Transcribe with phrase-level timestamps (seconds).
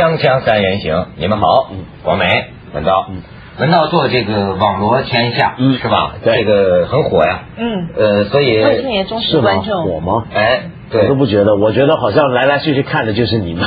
[0.00, 2.24] 锵锵三人行，你们好，嗯，广美、
[2.72, 3.20] 文道，嗯
[3.58, 6.14] 文道做这个网罗天下，嗯是吧？
[6.24, 9.62] 对这个很火呀，嗯，呃，所以他是你的忠实观？
[9.62, 9.84] 众。
[9.84, 10.24] 火吗？
[10.32, 13.62] 哎，对我都，不觉得，我觉得好像来来去去看的就是你们。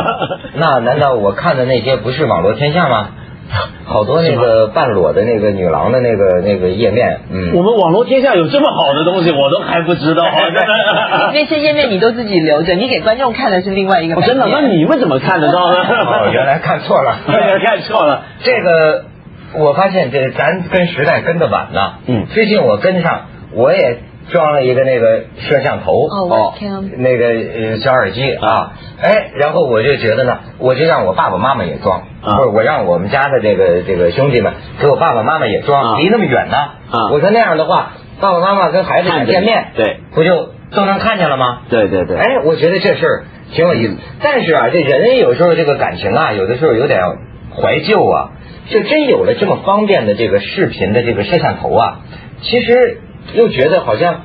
[0.56, 3.08] 那难道我看的那些不是网罗天下吗？
[3.86, 10.24] 好多那个半裸的那个女郎的那个那个页面，嗯，我们网络天下有这么好的东西，我都还不知道。
[11.32, 14.22] 那些页面你都自己留着，你给观众看的是另外一个哦。
[14.26, 14.46] 真的？
[14.50, 15.78] 那你们怎么看得到呢？
[15.86, 17.16] 哦，原来看错了，
[17.64, 18.22] 看错了。
[18.42, 19.04] 这个
[19.54, 21.92] 我发现这咱跟时代跟的晚呢。
[22.06, 23.98] 嗯最近我跟上，我也
[24.30, 25.92] 装了一个那个摄像头。
[26.08, 26.54] 哦
[26.96, 36.56] 那个呃小耳机啊，哎，然后我就觉得呢，我就让我爸爸妈妈也装，啊不是我让我们家的这个这个兄弟们给我爸爸妈妈也装，啊离那么远呢。
[36.56, 41.62] 啊我说那样的话，爸爸妈妈跟孩子想见面，对不就都能看见了吗？
[41.68, 42.16] 对对对。
[42.16, 43.96] 哎，我觉得这事儿挺有意思。
[44.22, 47.00] 但是啊，这人有时候这个感情啊，有的时候有点
[47.54, 48.30] 怀旧啊。
[48.68, 52.00] 就真有了这么方便的这个视频的这个摄像头啊，
[52.42, 52.98] 其实
[53.34, 54.22] 又觉得好像，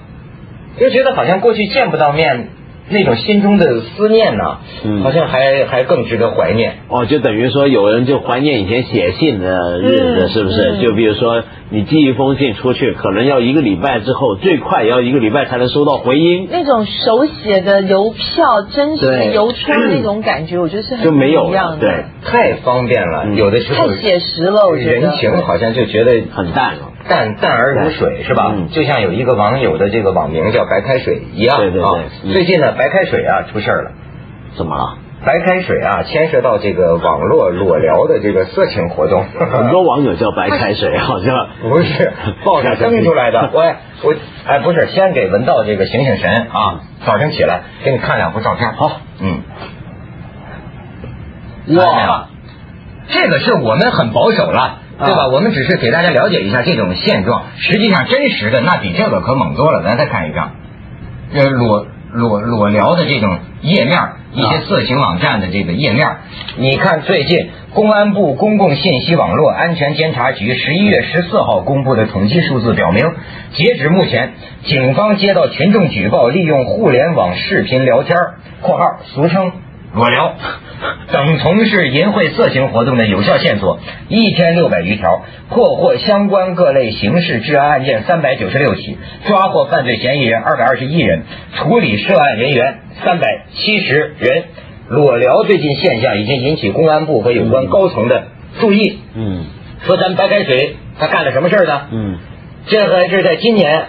[0.80, 2.50] 又觉得好像过去见不到面
[2.90, 6.74] 那种心中的思念呢、嗯好像还还更值得怀念。
[6.90, 10.72] 哦，就等于说有人就怀念以前写信的日子，嗯是不是？
[10.72, 16.50] 嗯就比如说你寄一封信出去，可能要一个礼拜之后，最快也要一个礼拜才能收到回音。
[16.52, 21.88] 那种手写的邮票，真实的邮戳那种感觉，我觉得是很就没有一样的。
[21.88, 24.92] 对，太方便了，嗯有的时候太写实了，我觉得。
[24.92, 26.91] 人情好像就觉得很淡了。
[27.08, 28.52] 淡淡而如水是吧？
[28.56, 31.58] 嗯就像有一个网友的这个网名叫白开水一样。
[31.58, 33.92] 对对对啊嗯最近呢，白开水啊出事儿了。
[34.58, 34.98] 怎么了？
[35.24, 39.24] 白开水啊，牵涉到这个网络裸聊的这个色情活动。
[39.24, 42.12] 很多网友叫白开水， 好像不是
[42.44, 43.50] 报上登出来的。
[43.54, 44.16] 喂我
[44.48, 46.82] 哎，不是，先给文道这个醒醒神啊！
[47.06, 48.74] 早晨起来给你看两幅照片。
[48.74, 48.92] 好，
[49.22, 49.42] 嗯，
[51.78, 52.28] 哇，
[53.08, 55.28] 这个是我们很保守了，对吧？
[55.28, 59.84] 我们只是给大家了解一下这种现状，实际上真实的那比这个可猛多了。
[59.84, 60.52] 咱再看一张，
[61.34, 63.98] 呃，裸裸裸聊的这种页面，
[64.34, 66.08] 一些色情网站的这个页面，
[66.58, 73.06] 你看最近公安部公共信息网络安全监察局十一月十四号公布的统计数字表明，
[73.54, 74.34] 截止目前，
[74.66, 78.18] 警方接到群众举报，利用互联网视频聊天
[78.62, 79.52] （括号俗称
[79.94, 80.36] 裸聊）
[81.12, 88.98] 等从事淫秽色情活动的有效线索一千六百余条，破获相关各类刑事治安案件三百九十六起，
[89.28, 91.24] 抓获犯罪嫌疑人二百二十一人，
[91.56, 94.44] 处理涉案人员三百七十人。
[94.90, 98.24] 裸聊最近现象已经引起公安部和有关高层的
[98.60, 99.00] 注意。
[99.16, 99.46] 嗯
[99.86, 101.82] 说咱们白开水他干了什么事儿呢？
[101.92, 102.18] 嗯
[102.68, 103.86] 这个是在今年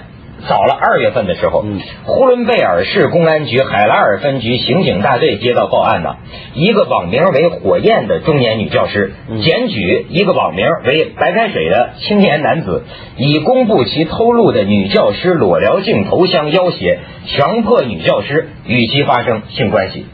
[0.48, 6.16] 早了二月份的时候，嗯呼伦贝尔市公安局海拉尔分局刑警大队接到报案呢，
[6.54, 12.84] 一个网名为“火焰”的中年女教师嗯检举一个网名为“白开水”的青年男子，
[13.16, 20.06] 以公布其偷录的女教师裸聊镜头相要挟，强迫女教师与其发生性关系。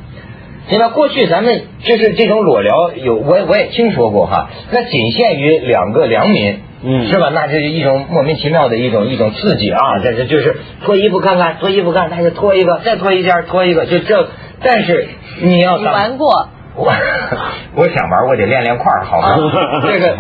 [0.68, 0.88] 对吧？
[0.90, 7.30] 过去咱们就是这种裸聊有，我也我也听说过哈，那仅限于两个良民，嗯是吧？
[7.32, 9.80] 那这是一种莫名其妙的一种一种刺激啊！
[10.02, 14.28] 这这就是脱衣服看看，脱衣服看，那就脱一个，再脱一件，脱一个，就这。
[14.62, 15.08] 但是
[15.40, 16.48] 你要你当玩过？
[16.76, 16.92] 我
[17.74, 19.36] 我想玩，我得练练块儿，好吗？
[19.90, 20.16] 这个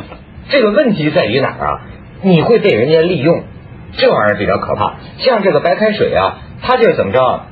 [0.48, 1.80] 这个问题在于哪儿啊？
[2.22, 3.42] 你会被人家利用，
[3.96, 4.94] 这玩意儿比较可怕。
[5.18, 7.46] 像这个白开水啊，它就是怎么着啊？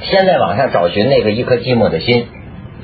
[0.00, 2.26] 先在网上找寻那个一颗寂寞的心，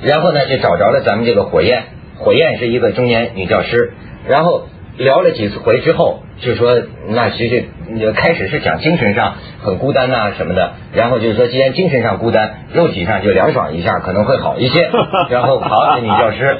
[0.02, 1.84] 然后呢就找着了咱们这个火焰，
[2.18, 3.92] 火焰是一个中年女教师，
[4.28, 7.64] 然后聊了几次回之后，就说那其实
[8.00, 14.90] 呃开始是讲精神上很孤单呐、什么的，然后就是说既然精神上孤单，肉体上就凉爽一下可能会好一些，
[15.30, 16.58] 然后好，这女教师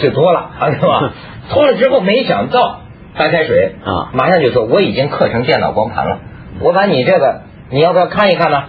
[0.00, 1.12] 就脱了啊，是吧？
[1.50, 2.80] 脱了之后没想到
[3.16, 6.18] 白开水啊马上就说我已经刻成电脑光盘了，
[6.60, 8.64] 我把你这个你要不要看一看呢？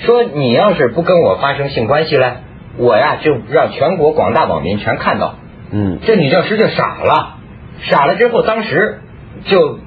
[0.00, 2.34] 说你要是不跟我发生性关系嘞，
[2.76, 5.36] 我呀就让全国广大网民全看到。
[5.70, 7.38] 嗯这女教师就傻了，
[7.82, 9.00] 傻了之后，当时
[9.44, 9.78] 就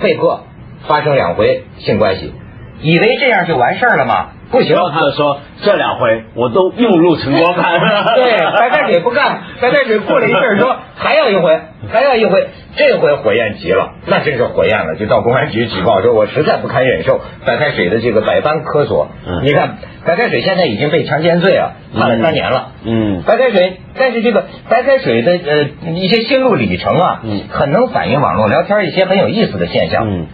[0.00, 0.44] 被迫
[0.86, 2.32] 发生两回性关系，
[2.80, 4.28] 以为这样就完事儿了吗？
[4.50, 7.80] 不行他就说这两回我都用入成光盘。
[8.14, 11.60] 对，白开水不干， 白开水过了一阵儿说还要一回，
[11.92, 19.08] 还要一回，这回火焰急了，那真是火焰了，就到公安局举报说，我实在不堪忍受白开水的这个百般苛索。
[19.26, 22.68] 嗯你看，白开水现在已经被强奸罪啊判了三年了。
[22.84, 30.08] 嗯白开水，但是这个白开水的呃一些心路里程啊，嗯很能反映网络聊天一些很有意思的现象。
[30.08, 30.26] 嗯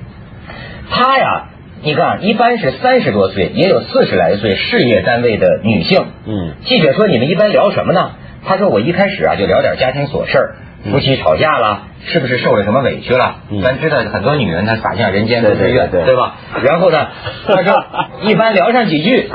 [0.91, 1.45] 他呀，
[1.83, 6.07] 你看啊，一般是三十多岁，也有四十来岁事业单位的女性。
[6.27, 8.13] 嗯记者说：“你们一般聊什么呢？
[8.47, 10.55] 他说我一开始啊就聊点家庭琐事儿，
[10.91, 13.37] 夫妻吵架了，是不是受了什么委屈了？
[13.51, 16.37] 嗯咱知道很多女人她洒向人间的恩怨，对对吧？
[16.63, 17.09] 然后呢，
[17.47, 17.85] 他说
[18.23, 19.29] 一般聊上几句。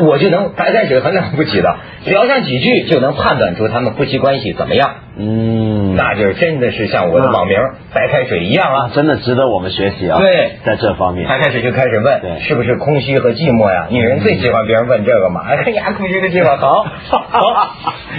[0.00, 1.76] 我就能白开水很了不起的，
[2.06, 7.56] 聊上几句就能判断出他们夫妻关系怎么样，嗯，那就是真的是像我的网名
[7.94, 8.90] 白开水一样啊。
[8.94, 10.18] 真的值得我们学习啊。
[10.18, 10.52] 对。
[10.64, 13.86] 在这方面，白开水就开始问，是不是空虚和寂寞呀？
[13.90, 15.42] 女人最喜欢别人问这个嘛。
[15.46, 17.74] 哎呀，空虚和寂寞， 好，好，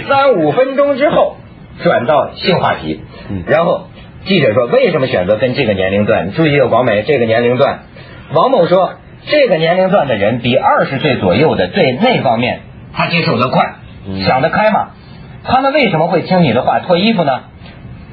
[0.08, 1.36] 三五分钟之后
[1.82, 3.02] 转到性话题。
[3.30, 3.86] 嗯，然后
[4.24, 6.32] 记者说为什么选择跟这个年龄段？
[6.32, 7.80] 注意，广美这个年龄段，
[8.32, 8.94] 王某说
[9.26, 12.60] 这个年龄段的人比二十岁左右的对那方面
[12.94, 13.64] 他接受的快，
[14.08, 14.90] 嗯想得开嘛。
[15.44, 17.40] 他们为什么会听你的话脱衣服呢？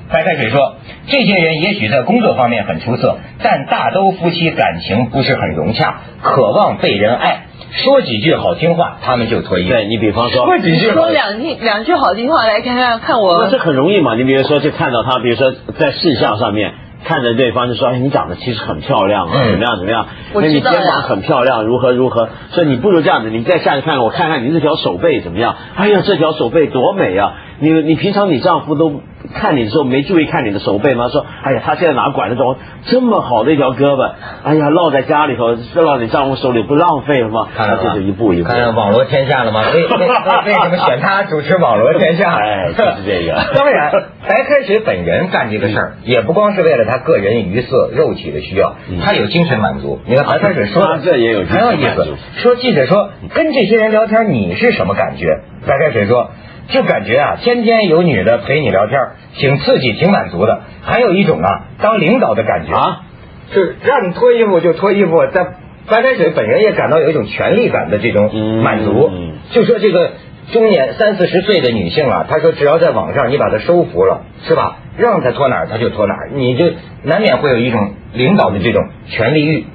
[0.07, 0.75] 白开水说，
[1.07, 9.69] 这些人也许在工作方面很出色，但大都夫妻感情不是很融洽，渴望被人爱，说几句好听话，他们就脱衣服。
[9.69, 14.16] 对你比方说，说几句说两句两句好听话来看看看我那这很容易嘛。
[14.16, 16.74] 你比如说，就看到他，比如说在事项上面
[17.06, 20.07] 看着对方，就说：“哎，你长得其实很漂亮啊，嗯怎么样怎么样？
[20.34, 22.30] 我那你肩膀很漂亮，如何如何？
[22.50, 25.56] 所以你不如这样子，你再下去看看，我看看你这条手背怎么样？
[25.75, 27.34] 哎呀，这条手背多美啊！
[27.60, 29.02] 你你平常你丈夫都
[29.34, 31.07] 看你的时候没注意看你的手背吗？
[31.10, 34.12] 说，哎呀，他现在哪管得着这么好的一条胳膊？
[34.44, 37.48] 哎呀，落在家里头，落在你丈夫手里不浪费了吗？
[37.56, 38.48] 看到这就一步一步。
[38.50, 39.62] 看看网络天下了吗？
[39.74, 42.36] 为为什么选他 主持网络天下？
[42.38, 43.92] 哎就是这个 当然，
[44.28, 50.00] 白开水本人干这个事儿，也不光是为了他个人鱼色、肉体的需要嗯，他有精神满足。
[50.06, 52.16] 你看白开水说的这也有很有意思。
[52.38, 55.25] 说记者说跟这些人聊天，你是什么感觉？
[55.66, 56.30] 白开水说。
[56.68, 59.00] 就感觉啊，天天有女的陪你聊天，
[59.36, 60.62] 挺刺激，挺满足的。
[60.84, 63.02] 还有一种啊，当领导的感觉啊，
[63.54, 65.46] 就是让你脱衣服就脱衣服，在
[65.88, 68.34] 白开水本人也感到有一种权力感的这种
[68.64, 69.12] 满足。
[69.52, 70.12] 就说这个
[70.52, 74.78] 中年三四十岁的女性啊，她说只要在网上你把她收服了，是吧？
[74.98, 76.66] 让她脱哪儿她就脱哪儿，你就
[77.04, 79.66] 难免会有一种领导的这种权力欲。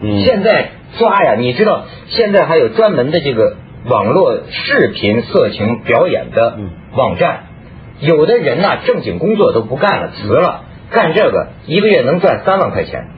[0.00, 6.70] 嗯现在抓呀，你知道现在还有专门的这个网络视频色情表演的嗯。
[6.96, 7.44] 网站，
[8.00, 13.08] 有的人呐、正经工作都不干了，辞了，干这个一个月能赚三万块钱。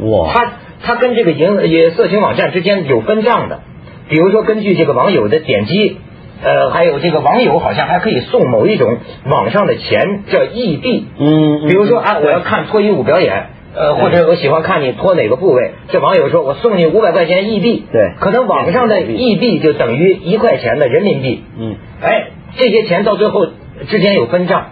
[0.00, 3.60] 哇，他他跟这个营也色情网站之间有分账的，
[4.08, 5.98] 比如说根据这个网友的点击，
[6.42, 11.68] 呃，还有这个网友好像还可以送某一种网上的钱叫异币，嗯，嗯。
[11.68, 13.46] 比如说啊，我要看脱衣舞表演。
[13.78, 18.12] 呃，或者我喜欢看你脱哪个部位，这网友说我送你五百块钱硬币，对。
[18.18, 21.76] 可能网上的硬币就等于一块钱的人民币，嗯。
[22.02, 23.46] 哎，这些钱到最后
[23.88, 24.66] 之间有分账，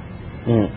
[0.46, 0.68] 嗯。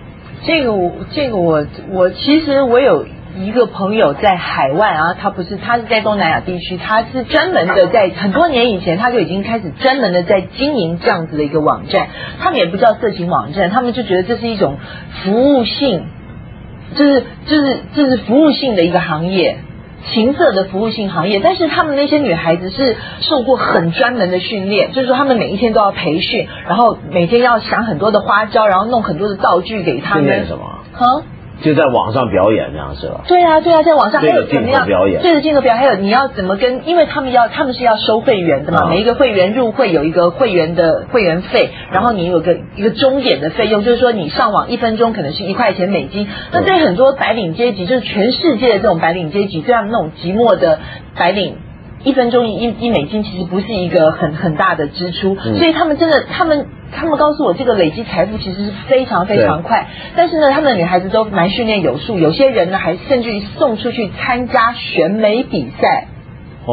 [0.45, 3.05] 这个我这个我我其实我有
[3.37, 12.07] 一个朋友在海外啊，他不是他是在东南亚地区，他是专门的在很多年以前他就已经开始专门的在经营这样子的一个网站，
[12.39, 14.77] 他们也不叫色情网站，他们就觉得这是一种
[15.23, 16.05] 服务性，
[16.95, 19.57] 就是就是这是服务性的一个行业。
[20.13, 30.23] 情色的服务性行业，但是他们那些女孩子是受过很专门的训练，就是说他们每一天都要培训，然后每天要想很多的花招，然后弄很多的道具给他们。
[30.23, 30.63] 训练什么？
[30.93, 31.21] 啊？
[31.61, 33.21] 就在网上表演这样是吧？
[33.27, 34.85] 对啊，对啊，在网上还有怎么样？
[34.87, 35.21] 表演。
[35.21, 38.89] 对着镜头表演，还有你要怎么跟，因为他们要他们是要收会员的嘛，啊。
[38.89, 50.79] 每一个会员入会有一个会员的会员费，然后你有个一个终点的费用，就是说你上网一分钟可能是一块钱美金，那对很多白领阶级，就是全世界的这种白领阶级，这样那种寂寞的
[51.15, 51.57] 白领。
[52.01, 55.57] 一分钟一一美金其实不是一个很很大的支出，嗯。
[55.57, 59.87] 所以他们真的，他们他们告诉我，这个累积财富其实是非常非常快。
[60.15, 66.08] 但是呢，他们的女孩子都蛮训练有素，有些人呢还甚至于送出去参加选美比赛。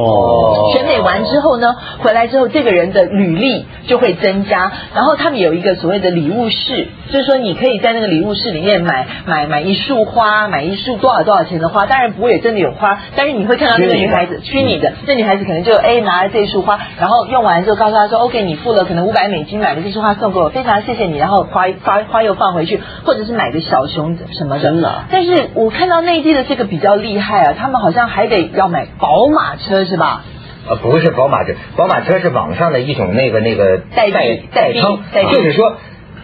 [0.00, 0.70] 哦。
[0.72, 25.04] 选美完之后呢，回来之后这个人的履历就会增加，然后他们有一个所谓的礼物室，就是说你可以在那个礼物室里面买买买一束花，买一束多少多少钱的花，当然不会真的有花，但是你会看到那个女孩子虚拟的，这女孩子可能就哎拿了这束花，然后用完之后告诉她说 OK，你付了可能五百美金买了这束花送给我，非常谢谢你，然后花花花又放回去，或者是买个小熊什么的，真的啊。
[25.10, 30.24] 但是我看到内地的这个比较厉害啊，他们好像还得要买宝马车是吧？
[30.68, 34.98] 呃，不是宝马车，宝马车是网上的一种那个那个代代代称
[35.32, 35.76] 就是说，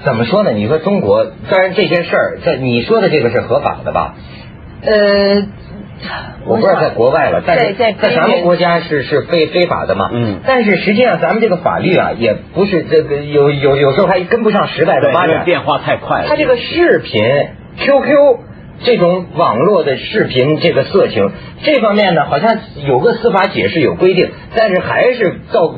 [0.05, 0.51] 怎么说呢？
[0.51, 4.15] 你说中国，当然这些事儿，在你说的这个是合法的吧？
[4.85, 5.47] 呃，
[6.45, 10.11] 我不知道在国外了，但是在在在咱们国家是是非非法的嘛。
[10.13, 15.45] 嗯但是实际上咱们这个法律啊，也不是这个有有有时候还跟不上时代的，发展。
[15.45, 16.27] 变化太快了。
[16.29, 17.23] 它这个视频
[17.77, 18.41] QQ
[18.85, 21.31] 这种网络的视频这个色情
[21.63, 25.75] 这方面呢，好像有个司法解释有规定，但是还是到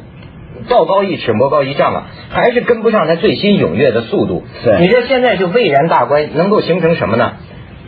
[0.68, 4.44] 道高一尺，魔高一丈啊，还是跟不上它最新踊跃的速度。
[4.64, 7.32] 对你说现在就蔚然大观，能够形成什么呢？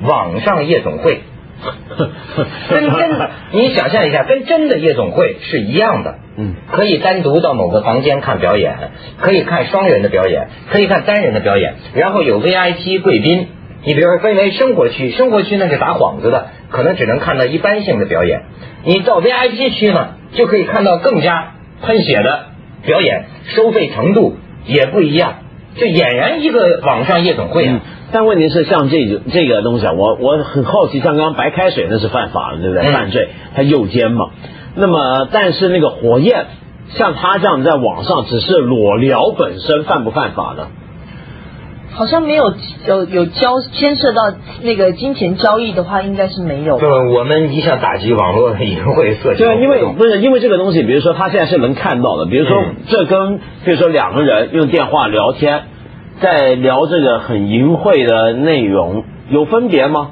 [0.03, 1.21] 网上夜总会。
[2.69, 6.17] 跟真的， 你想象一下，跟真的夜总会是一样的。
[6.37, 8.77] 嗯，可以单独到某个房间看表演，
[9.19, 13.49] 可以看双人的表演，可以看单人的表演，然后有 VIP 贵宾。
[13.85, 18.43] 你比如说分为生活区，生活区那是打幌子的，可能只能看到一般性的表演。
[18.85, 22.47] 你到 VIP 区呢，就可以看到更加喷血的
[22.85, 25.35] 表演，收费程度也不一样，
[25.77, 27.73] 这俨然一个网上夜总会啊。
[27.75, 27.81] 嗯
[28.13, 32.87] 但问题是，像这个这个东西啊，我我很好奇，像刚刚白开水那是犯法的，对不对？
[32.87, 34.31] 嗯犯罪，他诱奸嘛。
[34.77, 36.47] 那么，但是那个火焰，
[36.91, 40.69] 像他这样在网上只是裸聊本身，犯不犯法呢？
[41.97, 42.53] 好像没有
[42.87, 44.21] 有有交牵涉到
[44.63, 46.79] 那个金钱交易的话，应该是没有。
[46.79, 55.63] 对，我们一向打击网络的淫秽色情对啊，因为不是因为这个东西，比如说他现在是能看到的，比如说嗯这跟比如说两个人用电话聊天，
[56.21, 60.11] 在聊这个很淫秽的内容，有分别吗？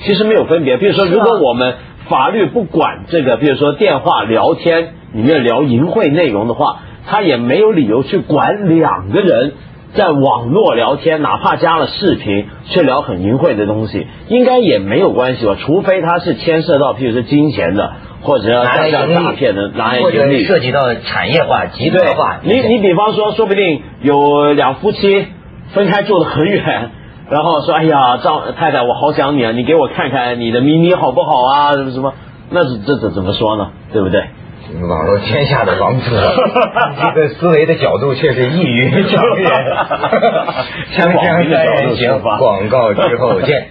[0.00, 0.78] 其实没有分别。
[0.78, 1.74] 比如说，如果我们
[2.08, 9.52] 法律不管这个，比如说电话聊天里面聊淫秽内容的话，他也没有理由去管两个人。
[9.94, 15.56] 在网络聊天，哪怕加了视频，却聊很淫秽的东西，应该也没有关系吧？
[15.60, 20.44] 除非他是牵涉到，譬如说金钱的，或者拿来像诈骗的，拿来或者盈利。
[20.44, 22.40] 涉及到产业化、集对团化。
[22.42, 25.26] 你你比方说，说不定有两夫妻
[25.74, 26.90] 分开住的很远，
[27.30, 31.72] 然后说，哎呀，张太太，我好想你啊，你给我看看你的咪咪好不好啊？
[31.72, 32.14] 什么什么？
[32.50, 33.68] 那是这怎怎么说呢？
[33.92, 34.24] 对不对？
[34.88, 36.10] 网络天下的王子，
[37.14, 39.50] 这个思维的角度却是异于常人。
[40.96, 43.68] 锵锵三人行，广告之后见。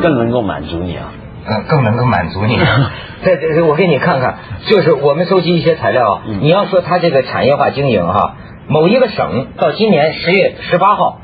[0.00, 1.12] 更能够满足你啊！
[1.46, 2.58] 呃，更能够满足你。
[3.22, 6.22] 在这，我给你看看，就是我们收集一些材料啊。
[6.26, 8.36] 嗯你要说它这个产业化经营哈，
[8.68, 11.20] 某一个省到今年十月十八号，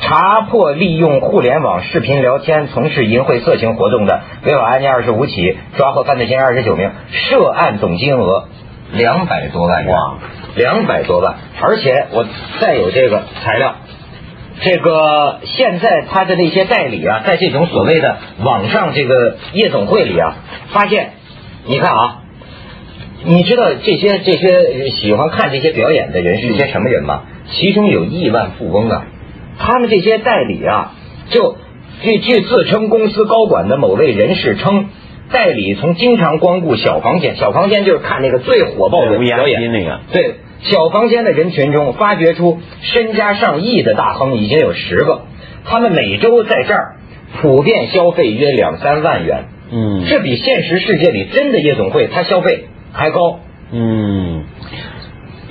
[0.00, 8.48] 查破利用互联网视频聊天从事淫秽色情活动的违法案件二十五起，抓获犯罪嫌疑二十九名，涉案总金额
[8.92, 9.94] 两百多万元。
[9.94, 10.18] 哇，
[10.56, 11.36] 两百多万！
[11.60, 12.26] 而且我
[12.60, 13.76] 再有这个材料。
[14.60, 20.36] 这个现在他的那些代理啊，在这种所谓的网上这个夜总会里啊，
[20.72, 21.10] 发现，
[21.66, 22.22] 你看啊，
[23.24, 27.22] 你知道这些这些喜欢看这些表演的人是些什么人吗？
[27.50, 29.06] 其中有亿万富翁啊，
[29.58, 30.92] 他们这些代理啊，
[31.30, 31.56] 就
[32.02, 34.86] 据据自称公司高管的某位人士称，
[35.30, 39.72] 代理从经常光顾小房间，小房间就是看那个最火爆的对表演。
[39.72, 40.00] 那个。
[40.12, 45.22] 对，小房间的人群中发掘出身家上亿的大亨已经有十个，
[45.64, 46.96] 他们每周在这儿
[47.40, 50.04] 普遍消费约两三万元，嗯。
[50.08, 53.40] 这比现实世界里真的夜总会他消费还高。
[53.72, 54.33] 嗯，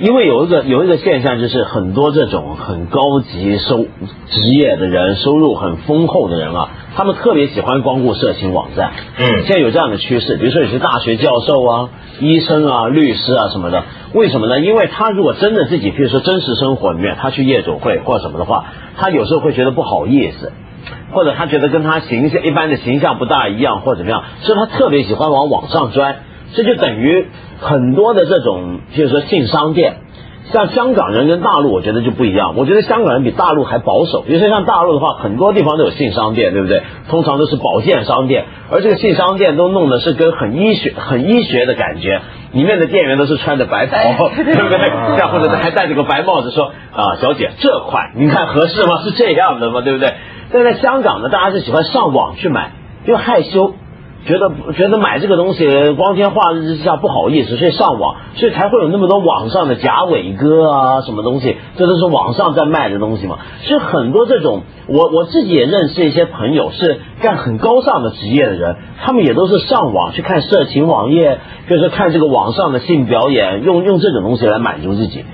[0.00, 3.84] 因为有一个有一个现象，就是很多这种很高级收
[4.26, 8.92] 职业的人，收入很丰厚的人啊，他们特别喜欢光顾色情网站。
[9.18, 11.88] 嗯现在有这样的趋势，比如说有些大学教授啊、
[12.20, 14.60] 医生啊、律师啊什么的，为什么呢？
[14.60, 18.64] 因为他如果真的自己，比如说真实生活里面，他去夜总会或者什么的话，
[18.96, 20.52] 他有时候会觉得不好意思。
[21.12, 26.16] 或者他觉得跟他形象一般的形象不大一样，或者怎么样，所以他特别喜欢往网上钻。
[26.54, 27.26] 这就等于
[27.60, 29.96] 很多的这种，就是说性商店，
[30.52, 32.54] 像香港人跟大陆，我觉得就不一样。
[32.56, 34.22] 我觉得香港人比大陆还保守。
[34.22, 36.82] 比如说像大陆的话，很多地方都有性商店，对不对？
[37.08, 42.20] 通常都是保健商店，而这个性商店都弄的是跟很医学、很医学的感觉，
[42.52, 44.78] 里面的店员都是穿着白袍，对不对？
[45.18, 49.02] 像或者还戴着个白帽子说啊，小姐这款您看合适吗？
[49.02, 49.80] 是这样的吗？
[49.80, 50.12] 对不对？
[50.52, 52.70] 但在香港呢，大家是喜欢上网去买，
[53.06, 53.74] 因为害羞。
[54.26, 55.66] 觉得觉得买这个东西
[55.96, 63.38] 光天化日之下不好意思，所以上网，所以才会有那么多网上的假伟哥啊，什么东西，这都是网上在卖的东西嘛。
[63.62, 71.38] 所以很多这种，我我自己也认识一些朋友是干很高尚的职业的人，他们也都是上网去看色情网页，
[71.68, 75.24] 就是看这个网上的性表演，用用这种东西来满足自己。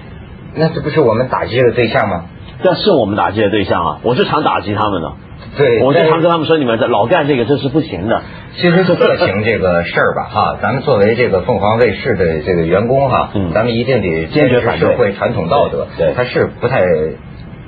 [0.57, 2.25] 那这不是我们打击的对象吗？
[2.63, 5.13] 这是我们打击的对象啊，我是常打击他们的。
[5.57, 8.23] 对，我是常跟他们说，你们这老干这个这是不行的。
[8.57, 16.83] 其实是色情这个事儿吧，哈，咱们作为这个凤凰卫视的这个员工哈，嗯咱们一定得坚决反对社会传统道德，对对它是不太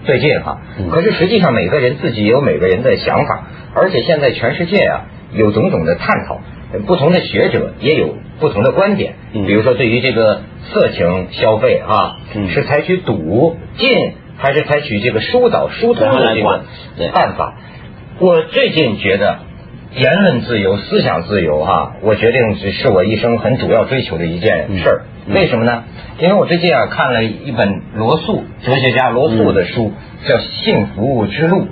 [0.04, 0.58] 对劲哈。
[0.78, 3.44] 嗯可是实际上每个人自己有每个人的想法，
[3.74, 5.00] 而且现在全世界啊
[5.32, 6.38] 有种种的探讨，
[6.86, 9.14] 不同的学者也有不同的观点。
[9.32, 16.64] 嗯比如说对于这个色情消费啊，嗯是采取赌禁还是采取这个疏导疏通的这个
[17.12, 17.54] 办法？
[18.18, 19.38] 我最近觉得
[19.94, 25.02] 言论自由、思想自由，哈，我决定是是我一生很主要追求的一件事儿。
[25.28, 25.84] 为什么呢？
[26.18, 29.92] 因为我最近啊看了一本罗素哲学家罗素的书，
[30.26, 31.62] 叫《幸福之路》。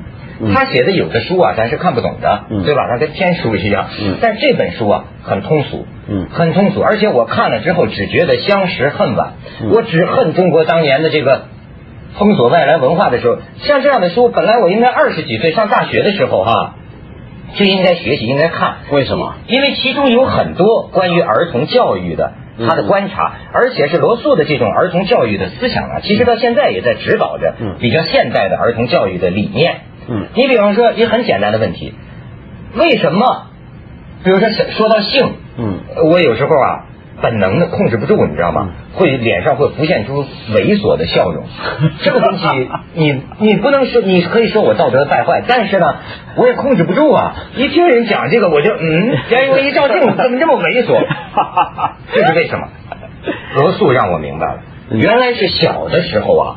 [0.54, 2.88] 他写的有的书啊，咱是看不懂的，对吧？
[2.90, 3.88] 他跟天书一样。
[4.22, 5.86] 但这本书啊，很通俗，
[6.30, 6.80] 很通俗。
[6.80, 9.32] 而且我看了之后，只觉得相识恨晚。
[9.70, 11.42] 我只恨中国当年的这个
[12.18, 16.74] 封锁外来文化的时候，像这样的书，本来我应该二十几岁上大学的时候哈，
[17.56, 18.78] 就应该学习，应该看。
[18.90, 19.34] 为什么？
[19.46, 22.32] 因为其中有很多关于儿童教育的
[22.68, 29.80] 他的观察，而且是罗素的这种儿童教育的思想啊，其实到现在也在指导着比较现代的儿童教育的理念。
[30.08, 31.94] 嗯，你比方说一个很简单的问题，
[32.74, 33.46] 为什么？
[34.22, 35.78] 比如说说到性，嗯，
[36.10, 36.84] 我有时候啊
[37.22, 38.70] 本能的控制不住，你知道吗？
[38.94, 41.44] 会脸上会浮现出猥琐的笑容。
[42.02, 42.46] 这个东西，
[42.94, 45.96] 你你不能说，你可以说我道德败坏，但是呢，
[46.36, 47.34] 我也控制不住啊。
[47.56, 49.16] 一听人讲这个，我就嗯，
[49.52, 50.98] 我一照镜子 怎么这么猥琐？
[52.12, 52.68] 这是为什么？
[53.54, 54.60] 罗素让我明白了，
[54.90, 56.56] 原来是小的时候啊，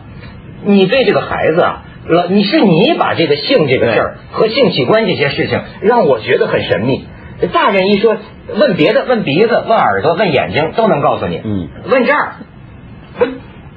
[0.64, 1.84] 你对这个孩子啊。
[2.06, 7.06] 老，你是你把这个性这个事儿和性器官这些事情让我觉得很神秘。
[7.52, 8.16] 大人一说
[8.56, 11.42] 问别的，问鼻子、问耳朵、问眼睛都能告诉你。
[11.44, 12.34] 嗯，问这儿，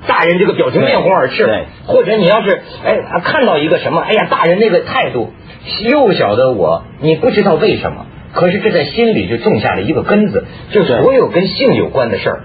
[0.06, 1.44] 大人这个表情面红耳赤。
[1.44, 5.32] 对，或者你要是哎看到一个什么，哎呀，大人那个态度，
[5.82, 12.44] 幼小的我你不知道为什么，可是这在心里就种下了一个根子，就所有跟性有关的事儿。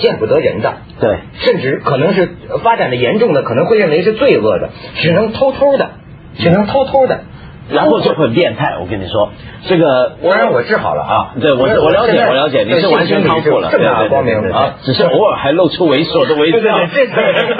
[0.00, 2.26] 见不得人的，对，甚至可能是
[2.64, 5.90] 发展的严重的，可能会认为是罪恶的，只能偷偷的，
[6.38, 7.24] 只能偷偷的。
[7.72, 9.30] 然后就很变态，我跟你说，
[9.66, 16.58] 这个当然我治好了啊，对我我了解我了解，你是完全康复了，正大光明啊，只是偶尔还露出猥琐的微笑。
[16.60, 17.56] 对对对，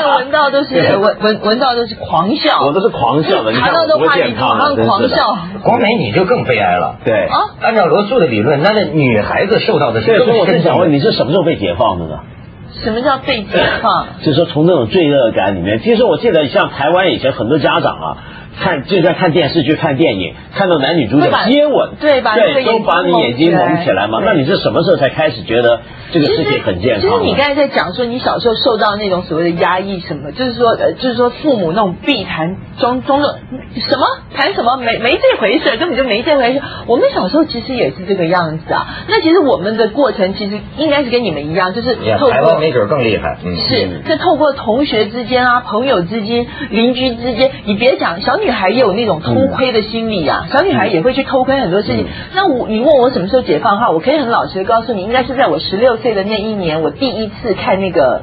[0.00, 5.36] 这闻到都是 闻闻闻到都是狂笑，我都是狂笑的，你看到多健康啊，狂笑。
[5.62, 12.20] 光美你就更悲哀了，对啊，按照罗素的理论，那那女孩子受到的是所以我正想问，你是什么时候被解放的呢？
[12.82, 14.06] 什么叫被解放？
[14.22, 18.16] 就是说从那种罪恶感里面，其实我记得像台湾以前很多家长啊。
[18.58, 22.34] 看就像看电视剧、看电影，看到男女主角接吻，对吧？
[22.36, 24.20] 对，都把你眼睛蒙起来嘛。
[24.24, 25.80] 那你是什么时候才开始觉得
[26.12, 27.02] 这个世界很健康？
[27.02, 30.30] 其实你刚才在讲说，你小时候受到那种所谓的压抑，什么？
[30.30, 33.40] 就是说，呃，就是说父母那种避谈中中的
[33.88, 36.62] 什么谈什么没没这回事，根本就没这回事。
[36.86, 38.86] 我们小时候其实也是这个样子啊。
[39.08, 43.36] 那其实我们的过程其实应该是跟你们一样，就是透过没准更厉害，
[43.68, 48.43] 是是透过同学之间啊、朋友之间、邻居之间，你别讲小女。
[48.44, 52.06] 女孩也有那种偷窥的心理啊，小女孩也会去偷窥很多事情。
[52.34, 58.22] 那我你问我什么时候解放的话，我可以很老实的告诉你，应该是在我十六岁的那一年，我第一次看那个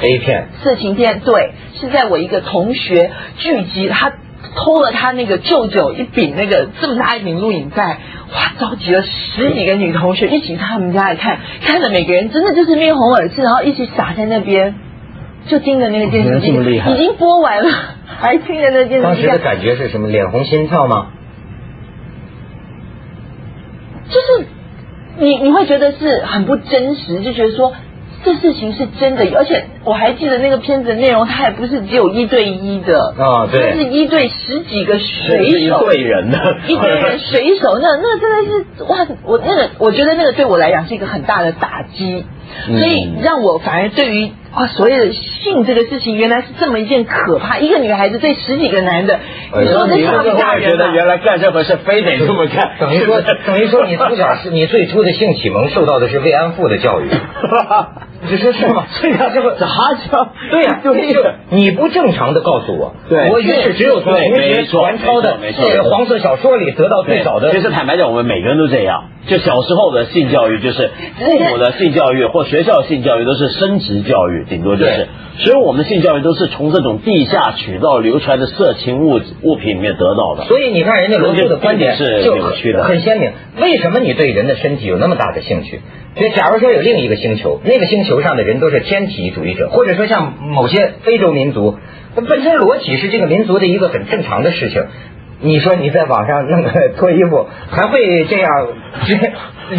[0.00, 1.20] A 片色情片。
[1.20, 4.12] 对，是在我一个同学聚集，他
[4.54, 7.98] 偷了他那个舅舅一柄那个这么大一柄录影带，
[8.32, 14.74] 哇，召集了十几个女同学一起到他们家来看，看的每个人真的就是面红耳赤，然后一起傻在那边。
[15.48, 17.70] 就盯着那个电视机，已经播完了，
[18.06, 19.02] 还盯着那电视机。
[19.02, 20.08] 当时的感觉是什么？
[20.08, 21.08] 脸红心跳吗？
[24.08, 24.46] 就是
[25.18, 27.72] 你你会觉得是很不真实，就觉得说
[28.24, 36.38] 这事情是真的，而且我还记得那个片子内容，它也不是只有一对一的啊，对，是一对十几个水手，一对人的，
[36.68, 39.06] 一对人水手，那那真的是哇！
[39.24, 42.24] 我那个我觉得那个对我来讲是一个很大的打击，
[42.66, 44.30] 所以让我反而对于。
[44.56, 47.58] 啊，所谓的性这个事情，原来是这么一件可怕。
[47.58, 49.20] 一个女孩子对十几个男的，
[49.52, 50.70] 你说这吓不吓人？
[50.70, 57.10] 觉得原来干这回事非得这么干，等于说等于说你从小是你最初的性启蒙受到的是慰安妇的教育，
[58.30, 58.86] 你说是吗？
[59.02, 59.66] 对呀，这个咋
[60.10, 60.28] 教？
[60.50, 67.52] 对呀，就这个你不正常的告诉我，对，我于是只有从同学传抄的这个黄色小说里得到最早的。
[67.52, 69.10] 其实坦白讲，我们每个人都这样。
[69.26, 75.08] 就小时候的性教育，就是父母的性教育或学校性教育都是生殖教育，顶多就是。
[75.38, 80.44] 所以我们的性教育都是从这种地下渠道流传的色情物物品里面得到的。
[80.44, 83.32] 所以你看，人家罗素的观点是扭曲的，很鲜明。
[83.58, 85.80] 为什么你对人的身体有那么大的兴趣？
[86.14, 91.78] 就假如说有另一个星球，那个星球上的人都是天体主义者，或者说像某些非洲民族，
[92.28, 94.84] 本身裸体是这个民族的一个很正常的事情。
[95.40, 98.50] 你说你在网上弄个脱衣服， 还会这样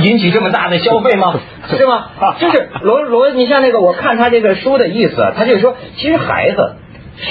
[0.04, 1.34] 引起这么大的消费吗？
[1.70, 2.10] 是吗？
[2.40, 6.76] 就是罗罗，你像那个，我看他这个书的意思，他就是说，其实孩子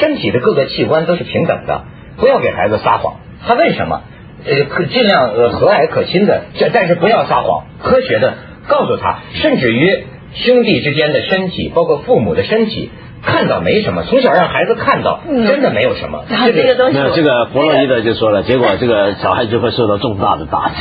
[0.00, 1.84] 身体的各个器官都是平等的，
[2.16, 3.20] 不要给孩子撒谎。
[3.46, 4.02] 他为什么？
[4.44, 8.34] 呃，可尽量呃和蔼可亲的，这但是不要撒谎，科学的
[8.68, 12.90] 告诉他，甚至于兄弟之间的身体，包括父母的身体。
[13.26, 16.24] 看到没什么，从小让孩子看到，真的没有什么。
[16.30, 20.74] 然后这个东西，那这个弗洛伊德就说了，结果这个小孩就会受到重大的打击。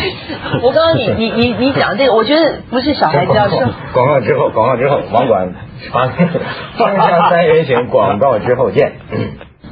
[0.61, 3.57] 我告诉你，你你你讲这个，我觉得不是小孩子要受。
[3.93, 5.53] 广告之后，广告之后，网管
[5.91, 6.07] 发
[6.77, 8.93] 放下三人行，广告之后见。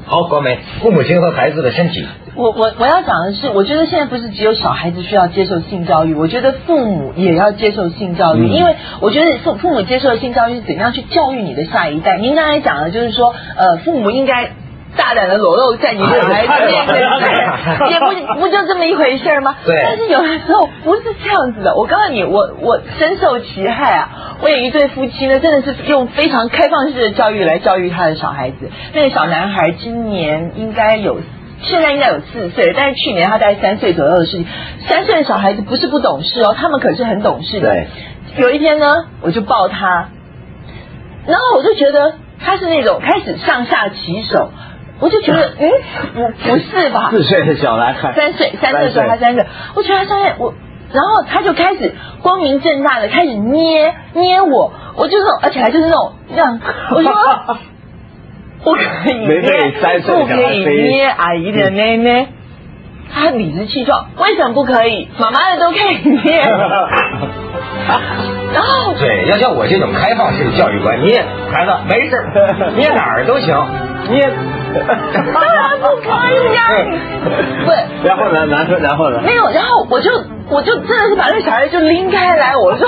[0.05, 2.05] 好，国美，父母亲和孩子的身体。
[2.35, 12.17] 我我我要讲的是，我觉得现在不是只有小孩子需要接受性教育，我觉得父母也要接受性教育，因为我觉得父父母接受性教育是怎样去教育你的下一代。
[12.17, 14.51] 您刚才讲的就是说，呃，父母应该。
[14.95, 19.55] 大胆的裸露在你的孩子面前，也不不就这么一回事吗？
[19.65, 19.81] 对。
[19.83, 21.75] 但是有的时候不是这样子的。
[21.75, 24.37] 我告诉你，我我深受其害啊！
[24.41, 28.69] 我有一对夫妻呢，真的是用非常开放式的教育来教育他的小孩子。
[28.93, 31.17] 那个小男孩今年应该有，
[31.63, 34.45] 现在应该有四岁，但是去年他大概三岁左右的事情。
[34.87, 37.69] 三岁的小孩子不是不懂事哦，他们可是很懂事的。
[37.69, 37.87] 对。
[38.37, 40.09] 有一天呢，我就抱他，
[41.25, 44.51] 然后我就觉得他是那种开始上下其手。
[45.03, 45.69] 我就觉得，嗯，
[46.15, 47.09] 不不是吧？
[47.11, 50.53] 四岁的小男孩，三岁，三岁的时候他三岁，我觉得他三岁，我，
[50.93, 56.57] 然后他就开始光明正大的开始捏捏我，我就那种，而且还就是那种这样，
[56.91, 57.11] 我说
[58.63, 58.79] 不可
[59.11, 59.27] 以捏，
[60.13, 62.27] 不可以捏阿姨的捏捏，
[63.13, 65.09] 他理直气壮，为什么不可以？
[65.19, 66.39] 妈妈的都可以捏，
[68.53, 72.15] 然后对，要像我这种开放式的教育观，捏孩子没事，
[72.77, 73.67] 捏哪儿都行，
[74.09, 74.29] 捏。
[75.33, 76.61] 当然不可以呀！
[77.65, 77.71] 不，
[78.07, 78.45] 然后呢？
[78.47, 79.21] 然后然后呢？
[79.23, 80.11] 没有，然后我就
[80.49, 82.87] 我就真的是把那个小孩就拎开来，我说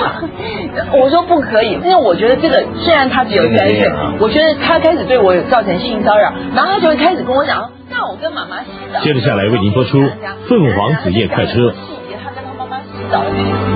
[1.00, 9.00] 我说不可以，因为我觉得这个虽然他只有三岁，我觉得他开始对我有造成性骚扰，然后他就会开始跟我讲，那我跟妈妈洗澡。
[9.00, 9.98] 接着下来为您播出
[10.48, 11.52] 《凤凰子夜快车》。
[11.72, 13.75] 细节，他跟他妈妈洗澡。